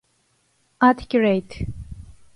[0.81, 1.67] Articulate.